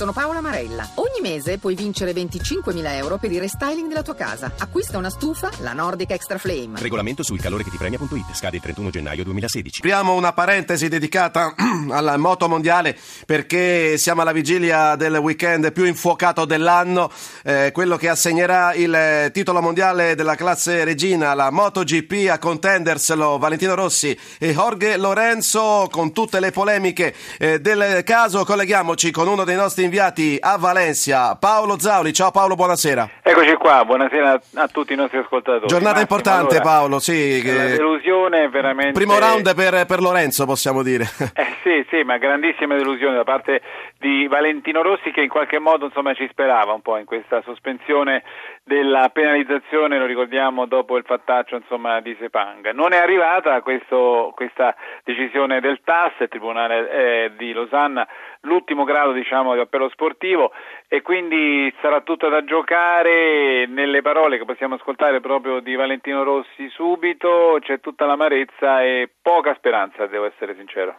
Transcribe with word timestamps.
Sono 0.00 0.12
Paola 0.12 0.40
Marella. 0.40 0.88
Ogni 0.94 1.20
mese 1.20 1.58
puoi 1.58 1.74
vincere 1.74 2.12
25.000 2.12 2.94
euro 2.94 3.18
per 3.18 3.30
il 3.32 3.38
restyling 3.38 3.86
della 3.86 4.00
tua 4.00 4.14
casa. 4.14 4.50
Acquista 4.56 4.96
una 4.96 5.10
stufa, 5.10 5.50
la 5.58 5.74
Nordic 5.74 6.12
Extra 6.12 6.38
Flame. 6.38 6.80
Regolamento 6.80 7.22
sul 7.22 7.38
calore 7.38 7.64
che 7.64 7.68
ti 7.68 7.76
premia.it. 7.76 8.32
Scade 8.32 8.56
il 8.56 8.62
31 8.62 8.88
gennaio 8.88 9.24
2016. 9.24 9.80
Apriamo 9.80 10.14
una 10.14 10.32
parentesi 10.32 10.88
dedicata 10.88 11.54
alla 11.90 12.16
moto 12.16 12.48
mondiale 12.48 12.96
perché 13.26 13.98
siamo 13.98 14.22
alla 14.22 14.32
vigilia 14.32 14.96
del 14.96 15.16
weekend 15.16 15.70
più 15.70 15.84
infuocato 15.84 16.46
dell'anno, 16.46 17.12
eh, 17.44 17.70
quello 17.70 17.98
che 17.98 18.08
assegnerà 18.08 18.72
il 18.72 19.28
titolo 19.34 19.60
mondiale 19.60 20.14
della 20.14 20.34
classe 20.34 20.82
regina, 20.82 21.34
la 21.34 21.50
MotoGP, 21.50 22.30
a 22.30 22.38
contenderselo 22.38 23.36
Valentino 23.36 23.74
Rossi 23.74 24.18
e 24.38 24.54
Jorge 24.54 24.96
Lorenzo 24.96 25.88
con 25.90 26.14
tutte 26.14 26.40
le 26.40 26.52
polemiche 26.52 27.14
eh, 27.36 27.60
del 27.60 28.02
caso. 28.02 28.46
Colleghiamoci 28.46 29.10
con 29.10 29.28
uno 29.28 29.44
dei 29.44 29.56
nostri 29.56 29.88
inviati 29.90 30.38
a 30.40 30.56
Valencia, 30.56 31.34
Paolo 31.34 31.76
Zauli. 31.76 32.12
Ciao 32.12 32.30
Paolo, 32.30 32.54
buonasera. 32.54 33.10
Eccoci 33.22 33.54
qua, 33.54 33.84
buonasera 33.84 34.40
a 34.54 34.68
tutti 34.68 34.92
i 34.92 34.96
nostri 34.96 35.18
ascoltatori. 35.18 35.66
Giornata 35.66 35.98
Massimo, 35.98 36.00
importante 36.02 36.56
allora, 36.58 36.70
Paolo, 36.70 36.98
sì. 37.00 37.42
La 37.44 37.52
che- 37.52 37.76
delusione 37.76 38.44
è 38.44 38.48
veramente... 38.48 38.92
Primo 38.92 39.18
round 39.18 39.52
per, 39.54 39.86
per 39.86 40.00
Lorenzo, 40.00 40.46
possiamo 40.46 40.82
dire. 40.84 41.10
Eh 41.34 41.56
sì, 41.64 41.79
sì, 41.90 42.04
ma 42.04 42.16
grandissima 42.18 42.76
delusione 42.76 43.16
da 43.16 43.24
parte 43.24 43.60
di 43.98 44.28
Valentino 44.28 44.80
Rossi 44.80 45.10
che 45.10 45.22
in 45.22 45.28
qualche 45.28 45.58
modo 45.58 45.86
insomma, 45.86 46.14
ci 46.14 46.26
sperava 46.30 46.72
un 46.72 46.80
po' 46.80 46.96
in 46.96 47.04
questa 47.04 47.42
sospensione 47.42 48.22
della 48.62 49.10
penalizzazione, 49.12 49.98
lo 49.98 50.06
ricordiamo 50.06 50.66
dopo 50.66 50.96
il 50.96 51.04
fattaccio 51.04 51.56
insomma, 51.56 52.00
di 52.00 52.16
Sepang. 52.20 52.70
Non 52.70 52.92
è 52.92 52.98
arrivata 52.98 53.60
questo- 53.60 54.32
questa 54.36 54.74
decisione 55.02 55.60
del 55.60 55.80
TAS, 55.82 56.12
il 56.20 56.28
Tribunale 56.28 56.90
eh, 56.90 57.32
di 57.36 57.52
Losanna, 57.52 58.06
l'ultimo 58.42 58.84
grado 58.84 59.10
diciamo, 59.10 59.54
di 59.54 59.60
appello 59.60 59.88
sportivo 59.88 60.52
e 60.88 61.02
quindi 61.02 61.74
sarà 61.80 62.02
tutto 62.02 62.28
da 62.28 62.44
giocare 62.44 63.66
nelle 63.66 64.00
parole 64.00 64.38
che 64.38 64.44
possiamo 64.44 64.76
ascoltare 64.76 65.20
proprio 65.20 65.58
di 65.58 65.74
Valentino 65.74 66.22
Rossi 66.22 66.68
subito, 66.70 67.58
c'è 67.60 67.80
tutta 67.80 68.06
l'amarezza 68.06 68.82
e 68.82 69.10
poca 69.20 69.54
speranza, 69.54 70.06
devo 70.06 70.26
essere 70.26 70.54
sincero. 70.54 70.96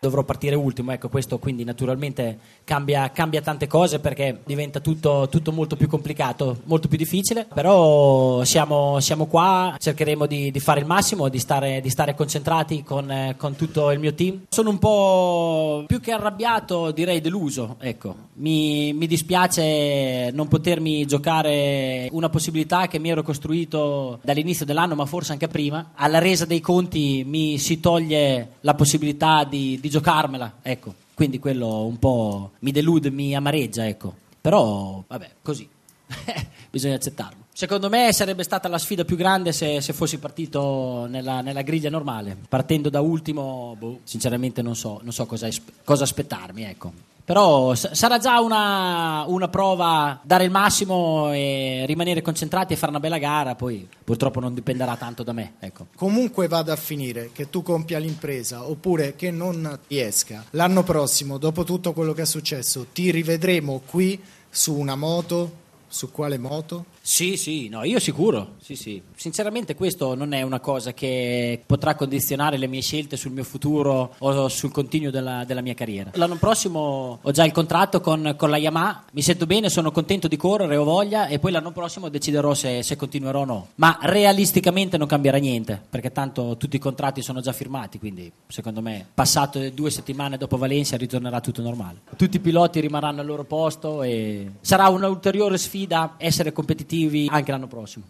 Dovrò 0.00 0.22
partire 0.22 0.54
ultimo, 0.54 0.92
ecco 0.92 1.08
questo 1.08 1.38
quindi 1.38 1.64
naturalmente 1.64 2.38
cambia, 2.62 3.10
cambia 3.10 3.40
tante 3.40 3.66
cose 3.66 3.98
perché 3.98 4.42
diventa 4.44 4.78
tutto, 4.78 5.26
tutto 5.28 5.50
molto 5.50 5.74
più 5.74 5.88
complicato, 5.88 6.58
molto 6.64 6.86
più 6.86 6.96
difficile, 6.96 7.48
però 7.52 8.44
siamo, 8.44 9.00
siamo 9.00 9.26
qua, 9.26 9.74
cercheremo 9.76 10.26
di, 10.26 10.52
di 10.52 10.60
fare 10.60 10.80
il 10.80 10.86
massimo, 10.86 11.28
di 11.28 11.40
stare, 11.40 11.80
di 11.80 11.90
stare 11.90 12.14
concentrati 12.14 12.84
con, 12.84 13.10
eh, 13.10 13.34
con 13.36 13.56
tutto 13.56 13.90
il 13.90 13.98
mio 13.98 14.14
team. 14.14 14.44
Sono 14.48 14.70
un 14.70 14.78
po' 14.78 15.82
più 15.88 16.00
che 16.00 16.12
arrabbiato, 16.12 16.92
direi 16.92 17.20
deluso, 17.20 17.74
ecco. 17.80 18.27
Mi, 18.38 18.92
mi 18.92 19.06
dispiace 19.06 20.30
non 20.32 20.48
potermi 20.48 21.04
giocare 21.06 22.08
una 22.12 22.28
possibilità 22.28 22.86
che 22.86 22.98
mi 22.98 23.10
ero 23.10 23.22
costruito 23.22 24.20
dall'inizio 24.22 24.64
dell'anno, 24.64 24.94
ma 24.94 25.06
forse 25.06 25.32
anche 25.32 25.48
prima. 25.48 25.90
Alla 25.94 26.18
resa 26.18 26.44
dei 26.44 26.60
conti 26.60 27.24
mi 27.26 27.58
si 27.58 27.80
toglie 27.80 28.52
la 28.60 28.74
possibilità 28.74 29.44
di, 29.44 29.78
di 29.80 29.90
giocarmela, 29.90 30.58
ecco. 30.62 30.94
Quindi 31.14 31.38
quello 31.38 31.84
un 31.84 31.98
po' 31.98 32.52
mi 32.60 32.70
delude, 32.70 33.10
mi 33.10 33.34
amareggia, 33.34 33.86
ecco. 33.86 34.14
Però, 34.40 35.02
vabbè, 35.06 35.30
così. 35.42 35.68
Bisogna 36.70 36.94
accettarlo. 36.94 37.46
Secondo 37.52 37.88
me 37.88 38.12
sarebbe 38.12 38.44
stata 38.44 38.68
la 38.68 38.78
sfida 38.78 39.04
più 39.04 39.16
grande 39.16 39.50
se, 39.50 39.80
se 39.80 39.92
fossi 39.92 40.18
partito 40.18 41.06
nella, 41.08 41.40
nella 41.40 41.62
griglia 41.62 41.90
normale. 41.90 42.36
Partendo 42.48 42.88
da 42.88 43.00
ultimo, 43.00 43.74
boh, 43.76 43.98
sinceramente 44.04 44.62
non 44.62 44.76
so, 44.76 45.00
non 45.02 45.12
so 45.12 45.26
cosa, 45.26 45.48
cosa 45.82 46.04
aspettarmi, 46.04 46.62
ecco. 46.62 46.92
Però 47.28 47.74
sa- 47.74 47.94
sarà 47.94 48.16
già 48.16 48.40
una, 48.40 49.22
una 49.26 49.48
prova 49.48 50.18
dare 50.22 50.44
il 50.44 50.50
massimo 50.50 51.30
e 51.30 51.84
rimanere 51.86 52.22
concentrati 52.22 52.72
e 52.72 52.76
fare 52.76 52.90
una 52.90 53.00
bella 53.00 53.18
gara, 53.18 53.54
poi 53.54 53.86
purtroppo 54.02 54.40
non 54.40 54.54
dipenderà 54.54 54.96
tanto 54.96 55.22
da 55.24 55.34
me, 55.34 55.56
ecco. 55.58 55.88
comunque 55.94 56.48
vada 56.48 56.72
a 56.72 56.76
finire 56.76 57.28
che 57.34 57.50
tu 57.50 57.60
compia 57.60 57.98
l'impresa 57.98 58.66
oppure 58.66 59.14
che 59.14 59.30
non 59.30 59.78
riesca, 59.88 60.42
l'anno 60.52 60.82
prossimo, 60.82 61.36
dopo 61.36 61.64
tutto 61.64 61.92
quello 61.92 62.14
che 62.14 62.22
è 62.22 62.24
successo, 62.24 62.86
ti 62.94 63.10
rivedremo 63.10 63.82
qui 63.84 64.18
su 64.48 64.74
una 64.74 64.96
moto. 64.96 65.66
Su 65.90 66.10
quale 66.10 66.36
moto? 66.36 66.84
Sì, 67.08 67.38
sì, 67.38 67.70
no, 67.70 67.84
io 67.84 67.98
sicuro, 68.00 68.56
sì, 68.60 68.76
sì. 68.76 69.00
Sinceramente 69.16 69.74
questo 69.74 70.14
non 70.14 70.34
è 70.34 70.42
una 70.42 70.60
cosa 70.60 70.92
che 70.92 71.58
potrà 71.64 71.94
condizionare 71.94 72.58
le 72.58 72.66
mie 72.66 72.82
scelte 72.82 73.16
sul 73.16 73.32
mio 73.32 73.44
futuro 73.44 74.14
o 74.18 74.48
sul 74.48 74.70
continuo 74.70 75.10
della, 75.10 75.44
della 75.44 75.62
mia 75.62 75.72
carriera. 75.72 76.10
L'anno 76.14 76.36
prossimo 76.36 77.18
ho 77.22 77.30
già 77.30 77.46
il 77.46 77.52
contratto 77.52 78.02
con, 78.02 78.34
con 78.36 78.50
la 78.50 78.58
Yamaha, 78.58 79.04
mi 79.12 79.22
sento 79.22 79.46
bene, 79.46 79.70
sono 79.70 79.90
contento 79.90 80.28
di 80.28 80.36
correre, 80.36 80.76
ho 80.76 80.84
voglia 80.84 81.28
e 81.28 81.38
poi 81.38 81.50
l'anno 81.50 81.72
prossimo 81.72 82.10
deciderò 82.10 82.52
se, 82.52 82.82
se 82.82 82.96
continuerò 82.96 83.40
o 83.40 83.46
no. 83.46 83.68
Ma 83.76 83.98
realisticamente 84.02 84.98
non 84.98 85.06
cambierà 85.08 85.38
niente, 85.38 85.80
perché 85.88 86.12
tanto 86.12 86.58
tutti 86.58 86.76
i 86.76 86.78
contratti 86.78 87.22
sono 87.22 87.40
già 87.40 87.54
firmati, 87.54 87.98
quindi 87.98 88.30
secondo 88.48 88.82
me 88.82 89.06
passato 89.14 89.66
due 89.70 89.90
settimane 89.90 90.36
dopo 90.36 90.58
Valencia 90.58 90.98
ritornerà 90.98 91.40
tutto 91.40 91.62
normale. 91.62 92.00
Tutti 92.18 92.36
i 92.36 92.40
piloti 92.40 92.80
rimarranno 92.80 93.22
al 93.22 93.26
loro 93.26 93.44
posto 93.44 94.02
e 94.02 94.50
sarà 94.60 94.88
un'ulteriore 94.88 95.56
sfida 95.56 96.16
essere 96.18 96.52
competitivi 96.52 96.96
anche 97.30 97.50
l'anno 97.50 97.66
prossimo. 97.66 98.04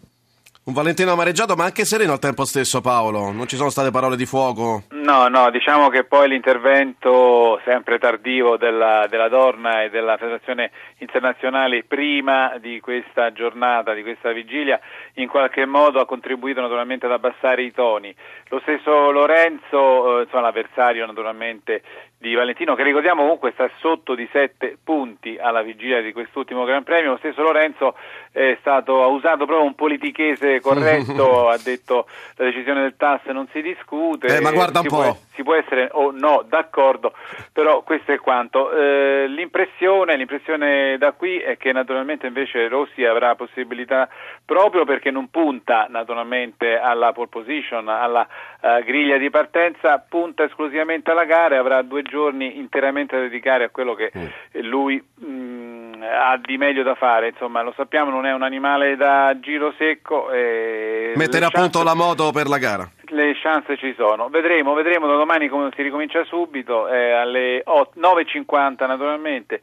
Un 0.69 0.75
Valentino 0.75 1.13
amareggiato, 1.13 1.55
ma 1.55 1.63
anche 1.63 1.83
sereno 1.83 2.11
al 2.11 2.19
tempo 2.19 2.45
stesso, 2.45 2.79
Paolo. 2.79 3.31
Non 3.31 3.47
ci 3.47 3.55
sono 3.55 3.71
state 3.71 3.89
parole 3.89 4.15
di 4.15 4.27
fuoco. 4.27 4.83
No, 4.91 5.27
no, 5.27 5.49
diciamo 5.49 5.89
che 5.89 6.03
poi 6.03 6.29
l'intervento 6.29 7.59
sempre 7.65 7.97
tardivo 7.97 8.55
della, 8.55 9.07
della 9.09 9.29
Dorna 9.29 9.81
e 9.81 9.89
della 9.89 10.17
Federazione 10.17 10.69
Internazionale 10.99 11.83
prima 11.85 12.55
di 12.59 12.79
questa 12.81 13.31
giornata, 13.31 13.93
di 13.93 14.03
questa 14.03 14.31
vigilia, 14.31 14.79
in 15.15 15.27
qualche 15.27 15.65
modo 15.65 15.99
ha 15.99 16.05
contribuito 16.05 16.61
naturalmente 16.61 17.07
ad 17.07 17.13
abbassare 17.13 17.63
i 17.63 17.73
toni. 17.73 18.13
Lo 18.49 18.59
stesso 18.59 19.09
Lorenzo, 19.09 20.19
eh, 20.19 20.23
insomma, 20.25 20.43
l'avversario 20.43 21.03
naturalmente 21.07 21.81
di 22.19 22.33
Valentino, 22.33 22.75
che 22.75 22.83
ricordiamo 22.83 23.21
comunque 23.21 23.51
sta 23.53 23.69
sotto 23.77 24.13
di 24.13 24.27
sette 24.29 24.77
punti 24.83 25.37
alla 25.39 25.61
vigilia 25.61 26.01
di 26.01 26.11
quest'ultimo 26.11 26.65
Gran 26.65 26.83
Premio, 26.83 27.11
lo 27.11 27.17
stesso 27.17 27.41
Lorenzo 27.41 27.95
è 28.33 28.57
stato, 28.59 29.01
ha 29.01 29.07
usato 29.07 29.45
proprio 29.45 29.65
un 29.65 29.73
politichese 29.73 30.59
corretto, 30.59 31.47
ha 31.49 31.57
detto 31.57 32.07
la 32.35 32.43
decisione 32.43 32.81
del 32.81 32.95
TAS 32.97 33.23
non 33.27 33.47
si 33.53 33.61
discute. 33.61 34.35
Eh, 34.35 34.41
ma 34.41 34.51
guarda 34.51 34.79
un 34.79 34.85
si 34.85 34.89
po'. 34.89 35.01
può- 35.01 35.17
si 35.39 35.43
può 35.43 35.55
essere 35.55 35.87
o 35.93 36.11
no 36.11 36.43
d'accordo, 36.45 37.13
però 37.53 37.81
questo 37.83 38.11
è 38.11 38.19
quanto. 38.19 38.71
Eh, 38.71 39.25
l'impressione, 39.27 40.17
l'impressione 40.17 40.97
da 40.97 41.13
qui 41.13 41.37
è 41.37 41.55
che 41.55 41.71
naturalmente 41.71 42.27
invece 42.27 42.67
Rossi 42.67 43.05
avrà 43.05 43.35
possibilità 43.35 44.09
proprio 44.43 44.83
perché 44.83 45.11
non 45.11 45.29
punta 45.29 45.87
naturalmente 45.89 46.77
alla 46.77 47.13
pole 47.13 47.29
position, 47.29 47.87
alla 47.87 48.27
eh, 48.59 48.83
griglia 48.83 49.15
di 49.17 49.29
partenza, 49.29 49.97
punta 49.99 50.43
esclusivamente 50.43 51.11
alla 51.11 51.23
gara 51.23 51.55
e 51.55 51.59
avrà 51.59 51.81
due 51.83 52.01
giorni 52.09 52.57
interamente 52.57 53.15
da 53.15 53.21
dedicare 53.21 53.63
a 53.65 53.69
quello 53.69 53.93
che 53.93 54.11
eh, 54.51 54.61
lui 54.63 55.01
mh, 55.15 56.01
ha 56.01 56.37
di 56.43 56.57
meglio 56.57 56.83
da 56.83 56.95
fare. 56.95 57.29
Insomma, 57.29 57.61
lo 57.61 57.73
sappiamo, 57.75 58.09
non 58.09 58.25
è 58.25 58.33
un 58.33 58.41
animale 58.41 58.95
da 58.95 59.37
giro 59.39 59.73
secco. 59.77 60.31
E 60.31 61.13
Mettere 61.15 61.45
a 61.45 61.49
punto 61.49 61.83
la 61.83 61.93
moto 61.95 62.31
per 62.31 62.47
la 62.47 62.57
gara. 62.57 62.89
le 63.11 63.33
chance 63.41 63.77
ci 63.77 63.93
sono. 63.97 64.29
Vedremo, 64.29 64.73
vedremo 64.73 65.07
da 65.07 65.15
domani 65.15 65.47
come 65.47 65.69
si 65.75 65.81
ricomincia 65.81 66.23
subito, 66.25 66.87
eh, 66.89 67.11
alle 67.11 67.61
ot- 67.65 67.95
9.50 67.97 68.85
naturalmente, 68.87 69.61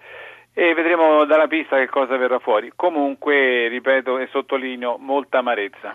e 0.53 0.73
vedremo 0.75 1.25
dalla 1.25 1.47
pista 1.49 1.77
che 1.77 1.89
cosa 1.89 2.17
verrà 2.17 2.39
fuori. 2.39 2.73
Comunque, 2.75 3.69
ripeto 3.69 4.19
e 4.19 4.29
sottolineo, 4.31 4.97
molta 4.99 5.39
amarezza. 5.39 5.95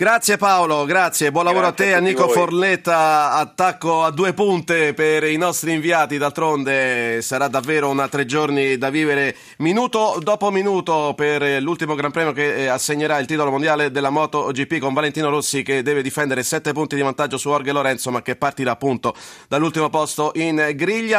Grazie 0.00 0.38
Paolo, 0.38 0.86
grazie, 0.86 1.30
buon 1.30 1.44
lavoro 1.44 1.66
Grazie 1.66 1.84
a 1.84 1.88
te, 1.90 1.94
a 1.94 2.00
Nico 2.00 2.24
voi. 2.24 2.32
Forletta, 2.32 3.32
attacco 3.32 4.02
a 4.02 4.10
due 4.10 4.32
punte 4.32 4.94
per 4.94 5.24
i 5.24 5.36
nostri 5.36 5.74
inviati, 5.74 6.16
d'altronde 6.16 7.20
sarà 7.20 7.48
davvero 7.48 7.90
una 7.90 8.08
tre 8.08 8.24
giorni 8.24 8.78
da 8.78 8.88
vivere 8.88 9.36
minuto 9.58 10.18
dopo 10.22 10.50
minuto 10.50 11.12
per 11.14 11.60
l'ultimo 11.60 11.94
Gran 11.96 12.12
Premio 12.12 12.32
che 12.32 12.62
eh, 12.62 12.66
assegnerà 12.68 13.18
il 13.18 13.26
titolo 13.26 13.50
mondiale 13.50 13.90
della 13.90 14.08
MotoGP 14.08 14.78
con 14.78 14.94
Valentino 14.94 15.28
Rossi 15.28 15.62
che 15.62 15.82
deve 15.82 16.00
difendere 16.00 16.44
sette 16.44 16.72
punti 16.72 16.94
di 16.94 17.02
vantaggio 17.02 17.36
su 17.36 17.50
Jorge 17.50 17.70
Lorenzo 17.70 18.10
ma 18.10 18.22
che 18.22 18.36
partirà 18.36 18.70
appunto 18.70 19.14
dall'ultimo 19.48 19.90
posto 19.90 20.32
in 20.36 20.72
griglia. 20.76 21.18